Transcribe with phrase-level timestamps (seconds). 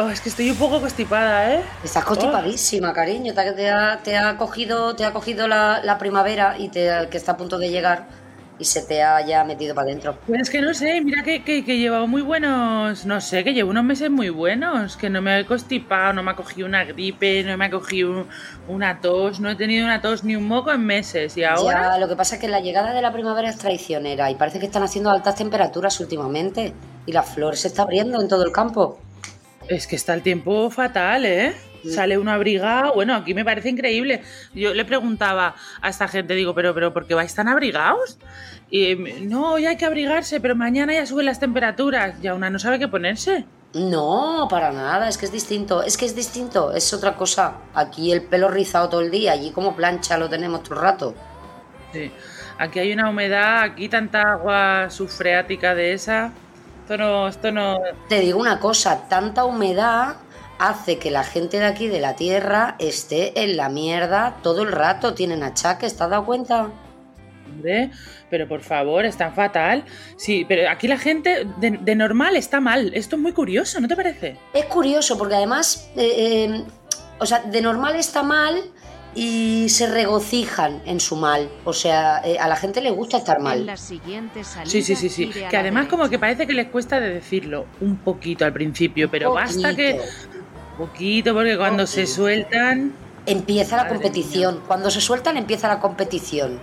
[0.00, 1.60] Oh, es que estoy un poco constipada, ¿eh?
[1.84, 3.34] Estás constipadísima, cariño.
[3.34, 7.32] Te, ha, te ha cogido, te ha cogido la, la primavera y te, que está
[7.32, 8.06] a punto de llegar
[8.58, 10.16] y se te ha ya metido para adentro.
[10.26, 13.52] Pues es que no sé, mira que, que, que llevo muy buenos, no sé, que
[13.52, 16.84] llevo unos meses muy buenos, que no me he constipado, no me ha cogido una
[16.84, 18.26] gripe, no me ha cogido
[18.68, 21.92] una tos, no he tenido una tos ni un moco en meses y ahora...
[21.92, 24.60] Ya, lo que pasa es que la llegada de la primavera es traicionera y parece
[24.60, 26.72] que están haciendo altas temperaturas últimamente
[27.06, 28.98] y la flor se está abriendo en todo el campo.
[29.70, 31.54] Es que está el tiempo fatal, ¿eh?
[31.88, 34.20] Sale una abrigado, bueno, aquí me parece increíble.
[34.52, 38.18] Yo le preguntaba a esta gente, digo, pero, pero, ¿por qué vais tan abrigados?
[38.68, 42.20] Y no, ya hay que abrigarse, pero mañana ya suben las temperaturas.
[42.20, 43.44] Ya una no sabe qué ponerse.
[43.72, 47.58] No, para nada, es que es distinto, es que es distinto, es otra cosa.
[47.72, 51.14] Aquí el pelo rizado todo el día, allí como plancha lo tenemos todo el rato.
[51.92, 52.10] Sí.
[52.58, 56.32] Aquí hay una humedad, aquí tanta agua sufreática de esa.
[56.90, 57.78] Esto no, esto no.
[58.08, 60.16] Te digo una cosa, tanta humedad
[60.58, 64.72] hace que la gente de aquí de la tierra esté en la mierda todo el
[64.72, 66.68] rato, tienen achaques, ¿te has dado cuenta?
[67.46, 67.92] Hombre,
[68.28, 69.84] pero por favor, está fatal.
[70.16, 72.90] Sí, pero aquí la gente de, de normal está mal.
[72.92, 74.36] Esto es muy curioso, ¿no te parece?
[74.52, 76.64] Es curioso porque además, eh, eh,
[77.20, 78.64] o sea, de normal está mal
[79.14, 81.48] y se regocijan en su mal.
[81.64, 83.66] O sea, eh, a la gente le gusta estar mal.
[83.66, 85.28] la siguiente salida, Sí, sí, sí, sí.
[85.28, 89.32] Que además como que parece que les cuesta de decirlo un poquito al principio, pero
[89.32, 90.38] basta que Poquito.
[90.78, 92.92] poquito porque cuando se sueltan,
[93.26, 94.62] Empieza la competición.
[94.66, 96.58] Cuando se sueltan, empieza la competición.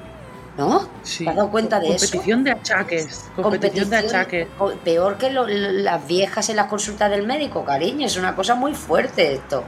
[0.57, 0.89] ¿No?
[1.03, 1.23] sí.
[1.23, 2.05] ¿Te has dado cuenta de eso?
[2.07, 4.47] competición de achaques, competición de achaques.
[4.83, 8.07] Peor que lo- las viejas en las consultas del médico, cariño.
[8.07, 9.63] Es una cosa muy fuerte esto.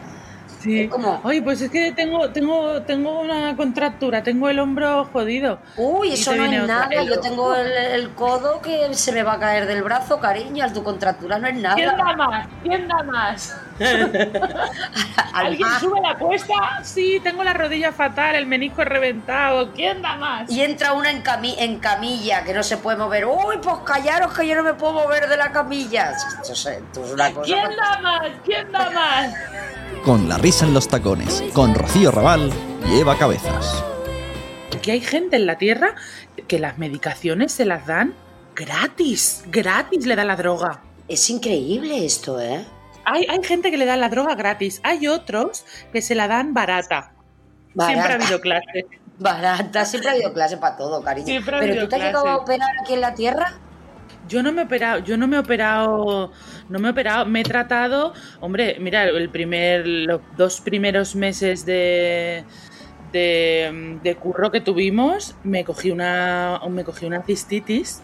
[0.60, 0.82] Sí.
[0.82, 5.60] Es como- Oye, pues es que tengo tengo tengo una contractura, tengo el hombro jodido.
[5.78, 6.90] Uy, eso no es nada.
[7.04, 10.66] Yo tengo el, el codo que se me va a caer del brazo, cariño.
[10.74, 12.04] Tu contractura no es ¿Quién nada.
[12.04, 12.48] da más?
[12.64, 13.56] ¿Quién da más?
[15.34, 16.84] ¿Alguien sube la apuesta?
[16.84, 19.72] Sí, tengo la rodilla fatal, el menisco reventado.
[19.74, 20.50] ¿Quién da más?
[20.52, 23.26] Y entra una en, cami- en camilla que no se puede mover.
[23.26, 26.12] Uy, pues callaros que yo no me puedo mover de la camilla.
[26.12, 27.46] Esto es, esto es una cosa.
[27.46, 28.28] ¿Quién da más?
[28.44, 29.34] ¿Quién da más?
[30.04, 32.52] Con la risa en los tacones, con Rocío Raval
[32.88, 33.84] y Eva Cabezas.
[34.76, 35.96] Aquí hay gente en la Tierra
[36.48, 38.16] que las medicaciones se las dan
[38.56, 39.44] gratis.
[39.48, 40.82] Gratis le da la droga.
[41.08, 42.66] Es increíble esto, ¿eh?
[43.04, 44.80] Hay, hay gente que le da la droga gratis.
[44.84, 47.12] Hay otros que se la dan barata.
[47.78, 48.86] Siempre ha habido clase.
[49.20, 51.28] Barata, siempre ha habido clase para todo, cariño.
[51.28, 53.60] Siempre ha Pero tú te has llegado a operar aquí en la tierra.
[54.30, 56.32] Yo no me he operado, yo no me he operado,
[56.70, 61.66] no me he operado, me he tratado, hombre, mira, el primer, los dos primeros meses
[61.66, 62.44] de,
[63.12, 68.04] de, de curro que tuvimos, me cogí una, me cogí una cistitis,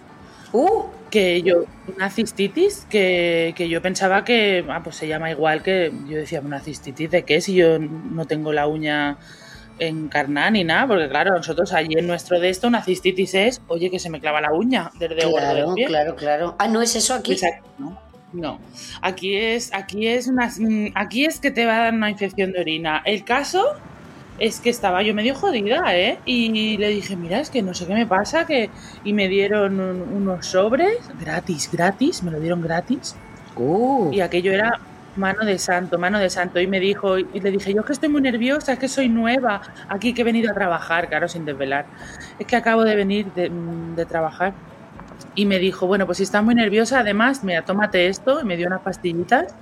[0.57, 1.65] Uh, que yo,
[1.97, 6.39] una cistitis que, que yo pensaba que, ah, pues se llama igual que, yo decía,
[6.39, 9.17] una cistitis de qué si yo no tengo la uña
[9.79, 13.89] encarnada ni nada, porque claro, nosotros allí en nuestro de esto una cistitis es, oye,
[13.91, 15.85] que se me clava la uña desde claro, pie.
[15.85, 16.55] claro, claro.
[16.59, 17.33] Ah, ¿no es eso aquí?
[17.33, 17.99] Exacto, no.
[18.33, 18.59] No.
[19.01, 22.51] Aquí es, aquí es una, mm, aquí es que te va a dar una infección
[22.51, 23.01] de orina.
[23.05, 23.63] El caso
[24.39, 26.19] es que estaba yo medio jodida, ¿eh?
[26.25, 28.69] Y le dije, mira, es que no sé qué me pasa, que
[29.05, 33.15] y me dieron un- unos sobres gratis, gratis, me lo dieron gratis.
[33.55, 34.81] Uh, Y aquello era
[35.15, 36.59] mano de santo, mano de santo.
[36.59, 39.09] Y me dijo, y le dije, yo es que estoy muy nerviosa, es que soy
[39.09, 41.85] nueva, aquí que he venido a trabajar, claro, sin desvelar.
[42.39, 44.53] Es que acabo de venir de, mm, trabajar.
[45.35, 48.41] Y me dijo, bueno, pues si estás muy nerviosa, además, mira, tómate esto.
[48.41, 49.55] Y me dio unas pastillitas.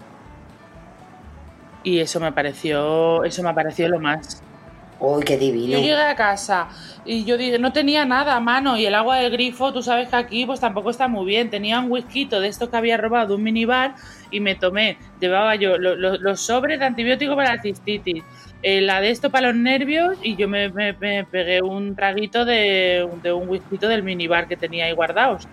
[1.84, 4.42] Y eso me pareció, eso me pareció lo más.
[5.06, 5.80] Uy, qué Yo divino.
[5.80, 6.70] llegué a casa
[7.04, 10.08] y yo dije, no tenía nada a mano y el agua del grifo, tú sabes
[10.10, 11.50] que aquí pues tampoco está muy bien.
[11.50, 13.96] Tenía un whisky de esto que había robado de un minibar
[14.32, 18.24] y me tomé, llevaba yo lo- lo- los sobres de antibiótico para la cistitis,
[18.62, 20.94] eh, la de esto para los nervios y yo me, me-
[21.26, 25.50] pegué un traguito de, de un whisky del minibar que tenía ahí guardados,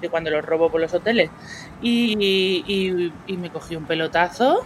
[0.00, 1.30] de cuando los robo por los hoteles.
[1.78, 4.58] Y- y me cogí un pelotazo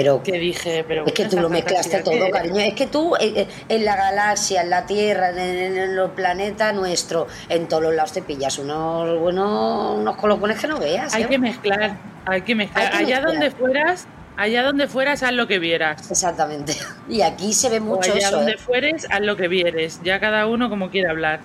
[0.00, 2.58] Pero que dije, pero es que tú lo mezclaste todo, que- cariño.
[2.60, 6.10] Es que tú eh, eh, en la galaxia, en la Tierra, en, en- en el
[6.10, 11.12] planeta nuestro, en todos los lados te pillas unos buenos, unos colocones que no veas.
[11.14, 11.28] Hay ¿eh?
[11.28, 12.84] que mezclar, hay que mezclar.
[12.86, 13.32] Hay que allá mezclar.
[13.32, 14.06] donde fueras,
[14.38, 16.10] allá donde fueras, haz lo que vieras.
[16.10, 16.74] Exactamente.
[17.10, 18.36] Y aquí se ve O mucho allá eso.
[18.38, 18.58] donde ¿eh?
[18.58, 20.00] fueres, haz lo que vieres.
[20.02, 21.40] Ya cada uno como quiere hablar.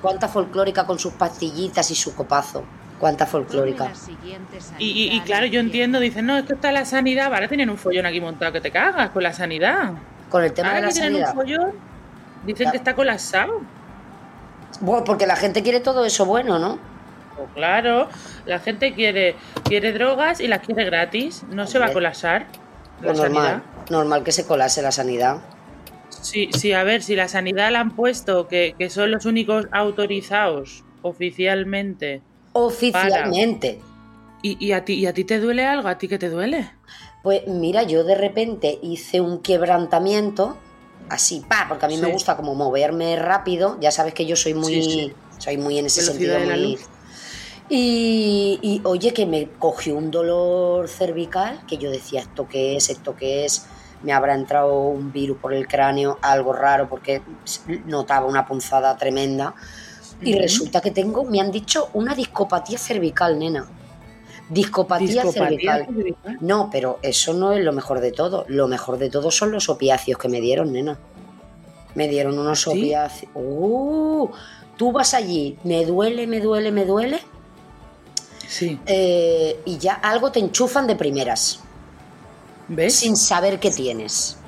[0.00, 2.64] Cuánta folclórica con sus pastillitas y su copazo.
[2.98, 3.92] Cuánta folclórica.
[4.78, 8.06] Y, claro, yo entiendo, dicen, no, es que está la sanidad, ahora tienen un follón
[8.06, 9.92] aquí montado que te cagas con la sanidad.
[10.30, 11.30] Con el tema de Ahora la que tienen sanidad.
[11.30, 11.72] un follón,
[12.44, 13.60] dicen que está colapsado.
[14.80, 16.78] Bueno, porque la gente quiere todo eso bueno, ¿no?
[17.36, 18.08] Pues claro,
[18.46, 22.46] la gente quiere, quiere drogas y las quiere gratis, no se va a colapsar.
[23.00, 23.62] la Pues normal, sanidad.
[23.90, 25.38] normal que se colase la sanidad.
[26.20, 29.68] Sí, sí, a ver, si la sanidad la han puesto, que, que son los únicos
[29.70, 32.22] autorizados oficialmente.
[32.66, 33.80] Oficialmente.
[34.42, 35.88] ¿Y, y a ti, ¿Y a ti te duele algo?
[35.88, 36.70] ¿A ti qué te duele?
[37.22, 40.56] Pues mira, yo de repente hice un quebrantamiento,
[41.08, 44.54] así, pa, porque a mí me gusta como moverme rápido, ya sabes que yo soy
[44.54, 45.12] muy, Sí, sí.
[45.38, 46.78] soy muy en ese Velocidad sentido muy...
[47.70, 52.88] Y, y, oye, que me cogió un dolor cervical, que yo decía, ¿esto qué es?
[52.88, 53.66] ¿Esto qué es?
[54.02, 57.20] Me habrá entrado un virus por el cráneo, algo raro, porque
[57.84, 59.54] notaba una punzada tremenda.
[60.20, 63.66] Y resulta que tengo, me han dicho, una discopatía cervical, nena.
[64.50, 65.86] Discopatía, Discopatía cervical.
[65.86, 66.38] cervical.
[66.40, 68.44] No, pero eso no es lo mejor de todo.
[68.48, 70.98] Lo mejor de todo son los opiáceos que me dieron, nena.
[71.94, 72.70] Me dieron unos ¿Sí?
[72.70, 73.30] opiáceos.
[73.34, 74.28] ¡Uh!
[74.76, 77.20] Tú vas allí, me duele, me duele, me duele,
[78.46, 81.60] Sí, eh, y ya algo te enchufan de primeras,
[82.68, 82.94] ¿ves?
[82.94, 84.38] sin saber qué tienes.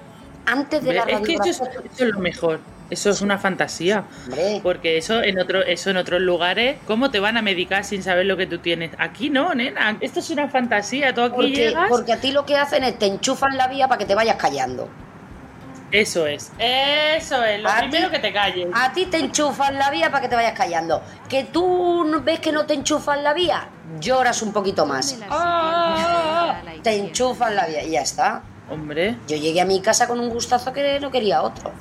[0.47, 0.97] Antes de ¿Ves?
[1.05, 1.91] la Es que eso es, radiografía.
[1.93, 2.61] eso es lo mejor.
[2.91, 4.05] Eso es una fantasía.
[4.27, 8.03] Hombre, Porque eso en otro, eso en otros lugares, ¿cómo te van a medicar sin
[8.03, 8.91] saber lo que tú tienes?
[8.99, 9.97] Aquí no, nena.
[10.01, 11.15] Esto es una fantasía.
[11.15, 11.87] Tú aquí porque, llegas.
[11.89, 14.37] porque a ti lo que hacen es te enchufan la vía para que te vayas
[14.37, 14.89] callando.
[15.93, 16.53] Eso es.
[16.59, 17.61] Eso es.
[17.61, 18.69] Lo A primero que te calles.
[18.73, 21.03] A ti te enchufan la vía para que te vayas callando.
[21.29, 25.19] Que tú no- ves que no te enchufan la vía, lloras un poquito más.
[26.83, 28.43] Te enchufan la vía y ya está.
[28.71, 29.17] Hombre.
[29.27, 31.73] Yo llegué a mi casa con un gustazo que no quería otro.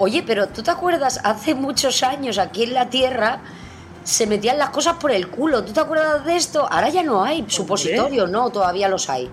[0.00, 1.20] Oye, pero ¿tú te acuerdas?
[1.22, 3.40] Hace muchos años aquí en la Tierra
[4.02, 5.62] se metían las cosas por el culo.
[5.62, 6.66] ¿Tú te acuerdas de esto?
[6.70, 8.48] Ahora ya no hay supositorios, ¿no?
[8.50, 9.30] Todavía los hay.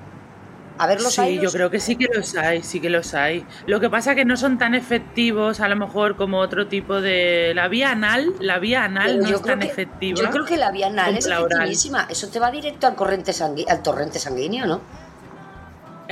[0.79, 1.35] A ver, los Sí, hay.
[1.37, 3.45] yo los- creo que sí que los hay, sí que los hay.
[3.65, 7.53] Lo que pasa que no son tan efectivos, a lo mejor, como otro tipo de.
[7.55, 10.19] La vía anal, la vía anal no yo es tan que- efectiva.
[10.21, 11.51] Yo creo que la vía anal es la oral.
[11.63, 12.05] efectivísima.
[12.09, 13.31] Eso te va directo al, corriente
[13.69, 14.81] al torrente sanguíneo, ¿no?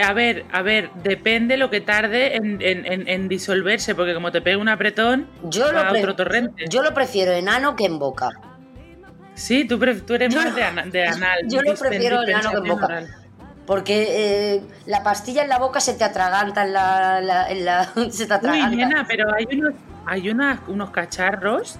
[0.01, 4.31] A ver, a ver, depende lo que tarde en, en- en- en disolverse, porque como
[4.31, 6.65] te pega un apretón, Yo lo, va a pre- otro torrente.
[6.69, 8.29] yo lo prefiero enano que en boca.
[9.35, 11.39] Sí, tú, tú eres Yo- más de, ana- de anal.
[11.47, 12.85] yo lo prefiero enano que en boca.
[12.85, 13.07] oral.
[13.65, 14.05] Porque
[14.55, 17.19] eh, la pastilla en la boca se te atraganta en la.
[17.19, 18.69] en la- en la- se te Uy, atraganta.
[18.75, 19.73] nena, pero hay unos,
[20.05, 21.79] hay unas- unos cacharros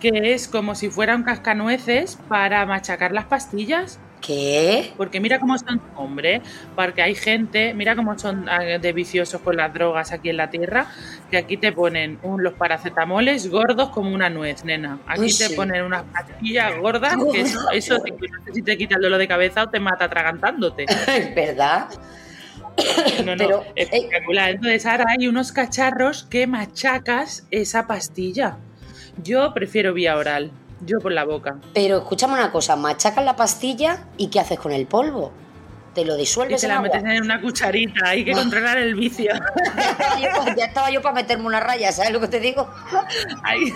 [0.00, 3.98] que es como si fuera un cascanueces para machacar las pastillas.
[4.26, 4.92] ¿Qué?
[4.96, 6.40] Porque mira cómo son, hombre,
[6.74, 10.48] porque hay gente, mira cómo son ah, de viciosos con las drogas aquí en la
[10.48, 10.86] tierra,
[11.30, 15.00] que aquí te ponen un- los paracetamoles gordos como una nuez, nena.
[15.06, 15.54] Aquí Uy, te sí.
[15.54, 19.18] ponen unas pastillas gordas, que eso, eso te, no sé si te quita el dolor
[19.18, 20.86] de cabeza o te mata atragantándote.
[21.08, 21.88] Es verdad.
[23.24, 24.50] No, no, Pero, eh, espectacular.
[24.50, 28.56] Entonces ahora hay unos cacharros que machacas esa pastilla.
[29.22, 30.50] Yo prefiero vía oral,
[30.86, 31.56] yo por la boca.
[31.72, 35.32] Pero escúchame una cosa, machacas la pastilla y ¿qué haces con el polvo?
[35.94, 36.88] ¿Te lo Y disuelves te en la agua?
[36.92, 39.32] metes en una cucharita, hay que controlar el vicio.
[39.76, 42.68] Ya estaba yo- ya estaba yo para meterme una raya, ¿sabes lo que te digo?
[43.42, 43.72] Ay,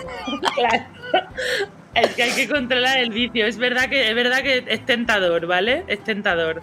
[0.54, 0.84] claro.
[1.94, 3.46] Es que hay que controlar el vicio.
[3.46, 5.84] Es verdad que es verdad que es tentador, ¿vale?
[5.88, 6.62] Es tentador.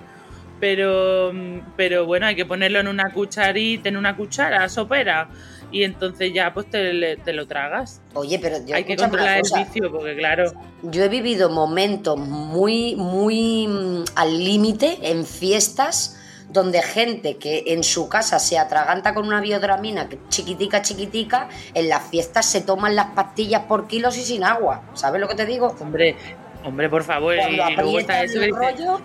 [0.59, 1.33] Pero,
[1.75, 5.27] pero bueno, hay que ponerlo en una cucharita, en una cuchara sopera.
[5.71, 8.01] Y entonces ya pues te, lo tragas.
[8.13, 10.51] Oye, pero yo, hay que controlar el vicio, porque claro.
[10.83, 16.17] Yo he vivido momentos muy, muy mm, al límite en fiestas
[16.49, 22.07] donde gente que en su casa se atraganta con una biodramina chiquitica, chiquitica, en las
[22.09, 24.83] fiestas se toman las pastillas por kilos y sin agua.
[24.93, 25.75] ¿Sabes lo que te digo?
[25.79, 26.15] Hombre,
[26.63, 27.35] hombre, por favor.
[27.35, 29.01] Cuando y luego está eso el rollo,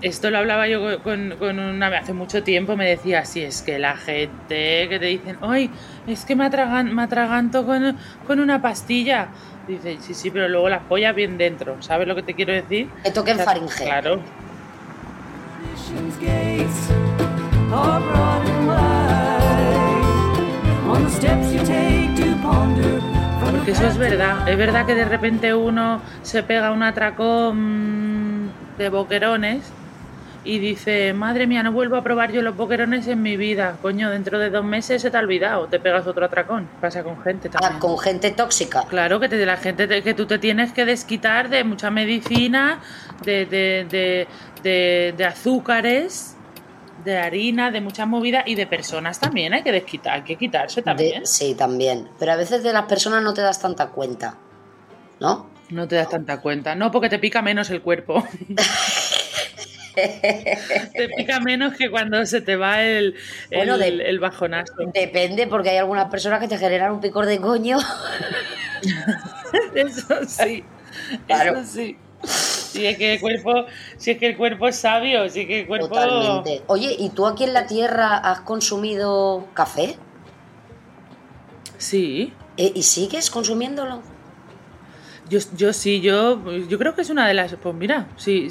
[0.00, 3.80] Esto lo hablaba yo con, con una hace mucho tiempo, me decía, sí, es que
[3.80, 5.70] la gente que te dicen, ay,
[6.06, 9.28] es que me, atragan, me atraganto con, con una pastilla.
[9.66, 12.88] Dice, sí, sí, pero luego las pollas bien dentro, ¿sabes lo que te quiero decir?
[13.02, 13.84] te toquen O sea, faringe.
[13.84, 14.20] Claro,
[23.50, 24.48] porque eso es verdad.
[24.48, 29.72] Es verdad que de repente uno se pega un atracón de boquerones
[30.44, 33.76] y dice, madre mía, no vuelvo a probar yo los boquerones en mi vida.
[33.82, 36.68] Coño, dentro de dos meses se te ha olvidado, te pegas otro atracón.
[36.80, 37.72] Pasa con gente también.
[37.76, 38.84] Ah, con gente tóxica.
[38.88, 42.80] Claro, que te, la gente te- que tú te tienes que desquitar de mucha medicina,
[43.24, 44.26] de, de, de,
[44.62, 46.36] de- de azúcares,
[47.04, 49.52] de harina, de muchas movidas y de personas también.
[49.54, 51.26] Hay que desquitar, hay que quitarse De- también.
[51.26, 52.08] sí, también.
[52.18, 54.36] Pero a veces de las personas no te das tanta cuenta.
[55.20, 55.50] ¿No?
[55.70, 56.74] No te das tanta cuenta.
[56.74, 58.26] No, porque te pica menos el cuerpo.
[60.94, 63.14] te pica menos que cuando se te va el,
[63.50, 64.72] el, Bueno, de- el bajonazo.
[64.94, 67.78] Depende, porque hay algunas personas que te generan un picor de coño.
[69.74, 70.64] Eso sí.
[71.26, 71.58] Claro.
[71.58, 71.96] Eso sí.
[72.22, 75.60] Si es que el cuerpo, si es que el cuerpo es sabio, si es que
[75.60, 75.88] el cuerpo.
[75.88, 76.62] Totalmente.
[76.66, 79.96] Oye, ¿y tú aquí en la Tierra has consumido café?
[81.78, 82.32] Sí.
[82.56, 84.02] Eh, ¿Y sigues consumiéndolo?
[85.30, 87.54] Yo, yo sí, yo, yo creo que es una de las.
[87.54, 88.48] Pues mira, sí.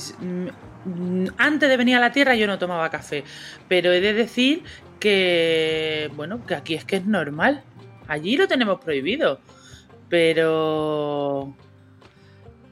[0.88, 3.24] Mm, Antes de venir a la Tierra yo no tomaba café,
[3.68, 4.64] pero he de decir
[5.00, 7.64] que, bueno, que aquí es que es normal.
[8.08, 9.40] Allí lo tenemos prohibido,
[10.10, 11.54] pero.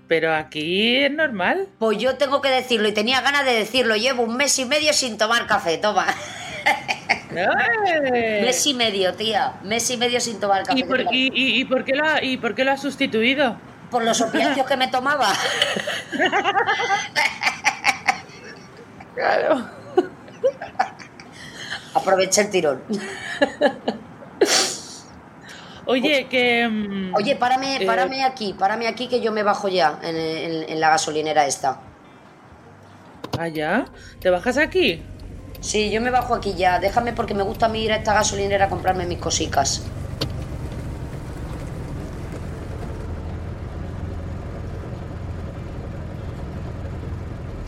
[0.07, 1.67] Pero aquí es normal.
[1.79, 3.95] Pues yo tengo que decirlo y tenía ganas de decirlo.
[3.95, 6.05] Llevo un mes y medio sin tomar café, toma.
[7.35, 8.41] ¡Eh!
[8.43, 9.53] Mes y medio, tía.
[9.63, 10.79] Mes y medio sin tomar café.
[10.79, 13.57] ¿Y por, y, y- y por qué lo ha, ¿Y por qué lo has sustituido?
[13.89, 15.33] Por los opiáceos que me tomaba.
[19.15, 19.65] Claro.
[21.93, 22.81] Aproveché el tirón.
[25.87, 26.67] Oye, que.
[26.67, 30.69] mm, Oye, párame, Eh, párame aquí, párame aquí que yo me bajo ya en, en-
[30.69, 31.79] en la gasolinera esta.
[33.39, 33.85] ¿Allá?
[34.19, 35.03] ¿Te bajas aquí?
[35.61, 36.79] Sí, yo me bajo aquí ya.
[36.79, 39.83] Déjame porque me gusta a mí ir a esta gasolinera a comprarme mis cosicas.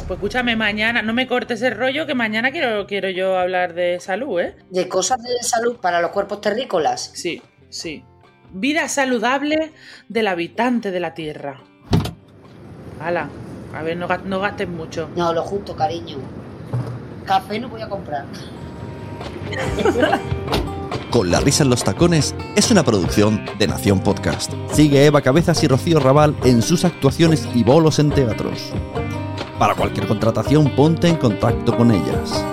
[0.07, 3.99] Pues escúchame, mañana, no me cortes el rollo, que mañana quiero, quiero yo hablar de
[3.99, 4.55] salud, ¿eh?
[4.69, 7.11] De cosas de salud para los cuerpos terrícolas.
[7.13, 8.05] Sí, sí.
[8.53, 9.73] Vida saludable
[10.07, 11.59] del habitante de la Tierra.
[13.01, 13.27] Hala,
[13.73, 15.09] a ver, no, no gastes mucho.
[15.17, 16.19] No, lo justo, cariño.
[17.25, 18.23] Café no voy a comprar.
[21.11, 24.53] Con la risa en los tacones es una producción de Nación Podcast.
[24.71, 28.71] Sigue Eva Cabezas y Rocío Raval en sus actuaciones y bolos en teatros.
[29.59, 32.45] Para cualquier contratación ponte en contacto con ellas.